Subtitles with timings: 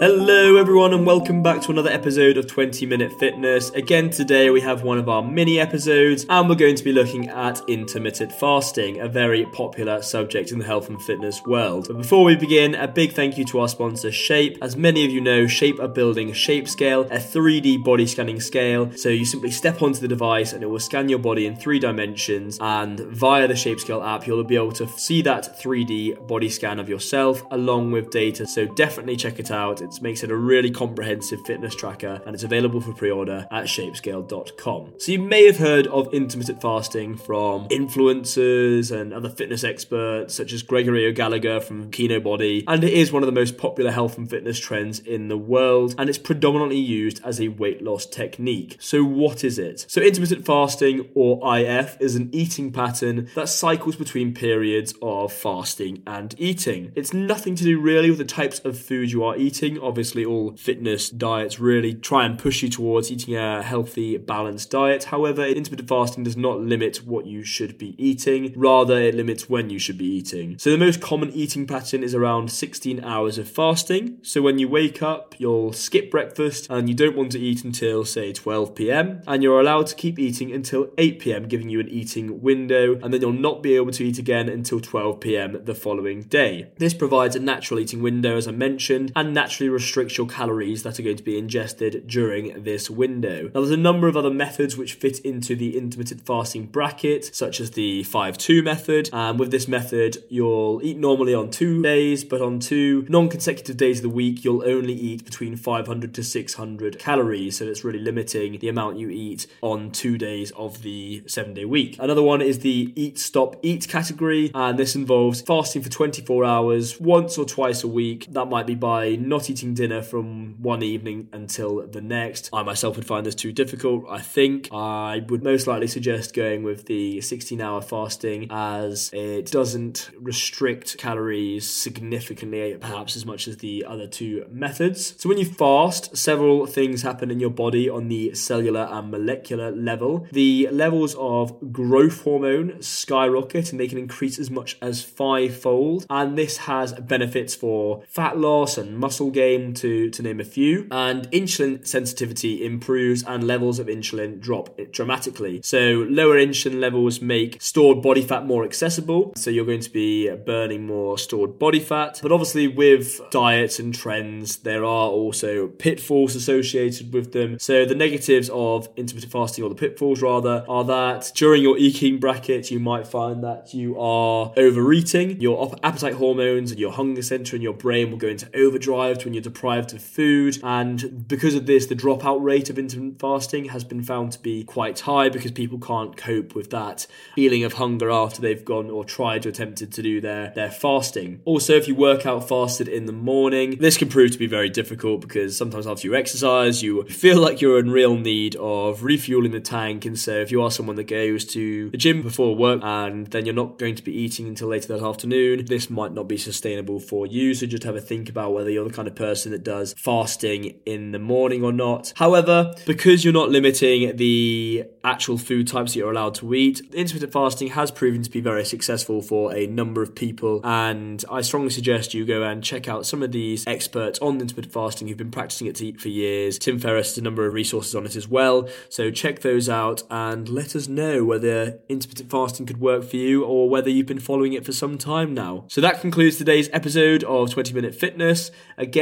[0.00, 3.70] Hello, everyone, and welcome back to another episode of 20 Minute Fitness.
[3.70, 7.28] Again, today we have one of our mini episodes, and we're going to be looking
[7.28, 11.88] at intermittent fasting, a very popular subject in the health and fitness world.
[11.88, 14.56] But before we begin, a big thank you to our sponsor, Shape.
[14.62, 18.92] As many of you know, Shape are building Shape Scale, a 3D body scanning scale.
[18.92, 21.80] So you simply step onto the device and it will scan your body in three
[21.80, 26.48] dimensions, and via the Shape Scale app, you'll be able to see that 3D body
[26.48, 28.46] scan of yourself along with data.
[28.46, 29.87] So definitely check it out.
[29.96, 33.64] It makes it a really comprehensive fitness tracker and it's available for pre order at
[33.64, 34.94] shapescale.com.
[34.98, 40.52] So, you may have heard of intermittent fasting from influencers and other fitness experts such
[40.52, 44.28] as Gregory O'Gallagher from Kinobody, and it is one of the most popular health and
[44.28, 48.76] fitness trends in the world and it's predominantly used as a weight loss technique.
[48.80, 49.86] So, what is it?
[49.88, 56.02] So, intermittent fasting or IF is an eating pattern that cycles between periods of fasting
[56.06, 56.92] and eating.
[56.94, 60.56] It's nothing to do really with the types of food you are eating Obviously, all
[60.56, 65.04] fitness diets really try and push you towards eating a healthy, balanced diet.
[65.04, 69.70] However, intermittent fasting does not limit what you should be eating, rather, it limits when
[69.70, 70.58] you should be eating.
[70.58, 74.18] So, the most common eating pattern is around 16 hours of fasting.
[74.22, 78.04] So, when you wake up, you'll skip breakfast and you don't want to eat until,
[78.04, 81.88] say, 12 pm, and you're allowed to keep eating until 8 pm, giving you an
[81.88, 85.74] eating window, and then you'll not be able to eat again until 12 pm the
[85.74, 86.70] following day.
[86.78, 90.98] This provides a natural eating window, as I mentioned, and naturally restricts your calories that
[90.98, 93.44] are going to be ingested during this window.
[93.54, 97.60] Now, there's a number of other methods which fit into the intermittent fasting bracket, such
[97.60, 99.10] as the 5 2 method.
[99.12, 103.76] And with this method, you'll eat normally on two days, but on two non consecutive
[103.76, 107.58] days of the week, you'll only eat between 500 to 600 calories.
[107.58, 111.64] So it's really limiting the amount you eat on two days of the seven day
[111.64, 111.96] week.
[111.98, 117.00] Another one is the eat, stop, eat category, and this involves fasting for 24 hours
[117.00, 118.26] once or twice a week.
[118.30, 122.50] That might be by not eating dinner from one evening until the next.
[122.52, 124.04] I myself would find this too difficult.
[124.08, 129.50] I think I would most likely suggest going with the 16 hour fasting as it
[129.50, 135.14] doesn't restrict calories significantly, perhaps as much as the other two methods.
[135.18, 139.70] So, when you fast, several things happen in your body on the cellular and molecular
[139.70, 140.26] level.
[140.32, 146.36] The levels of growth hormone skyrocket and they can increase as much as fivefold, and
[146.36, 150.88] this has benefits for fat loss and muscle gain to, to name a few.
[150.90, 155.60] And insulin sensitivity improves and levels of insulin drop dramatically.
[155.62, 159.32] So, lower insulin levels make stored body fat more accessible.
[159.36, 162.18] So, you're going to be burning more stored body fat.
[162.22, 167.58] But obviously, with diets and trends, there are also pitfalls associated with them.
[167.58, 172.18] So, the negatives of intermittent fasting, or the pitfalls rather, are that during your eating
[172.18, 175.40] bracket, you might find that you are overeating.
[175.40, 179.34] Your appetite hormones and your hunger center in your brain will go into overdrive when
[179.34, 180.58] you're deprived of food.
[180.62, 184.64] And because of this, the dropout rate of intermittent fasting has been found to be
[184.64, 189.04] quite high because people can't cope with that feeling of hunger after they've gone or
[189.04, 191.42] tried or attempted to do their, their fasting.
[191.44, 194.70] Also, if you work out fasted in the morning, this can prove to be very
[194.70, 199.52] difficult because sometimes after you exercise, you feel like you're in real need of refueling
[199.52, 200.06] the tank.
[200.06, 203.44] And so, if you are someone that goes to the gym before work and then
[203.44, 206.98] you're not going to be eating until later that afternoon, this might not be sustainable
[206.98, 207.52] for you.
[207.52, 210.80] So, just have a think about whether you're the kind of person that does fasting
[210.86, 212.12] in the morning or not.
[212.16, 217.32] However, because you're not limiting the actual food types that you're allowed to eat, intermittent
[217.32, 220.60] fasting has proven to be very successful for a number of people.
[220.64, 224.72] And I strongly suggest you go and check out some of these experts on intermittent
[224.72, 226.58] fasting who've been practicing it for years.
[226.58, 228.68] Tim Ferriss has a number of resources on it as well.
[228.88, 233.44] So check those out and let us know whether intermittent fasting could work for you
[233.44, 235.64] or whether you've been following it for some time now.
[235.68, 238.50] So that concludes today's episode of 20 Minute Fitness.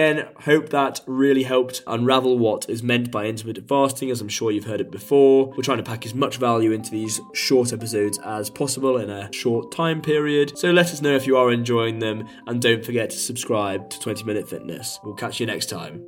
[0.06, 4.52] Again, hope that really helped unravel what is meant by intermittent fasting, as I'm sure
[4.52, 5.46] you've heard it before.
[5.56, 9.32] We're trying to pack as much value into these short episodes as possible in a
[9.32, 10.56] short time period.
[10.56, 13.98] So let us know if you are enjoying them, and don't forget to subscribe to
[13.98, 15.00] 20 Minute Fitness.
[15.02, 16.06] We'll catch you next time.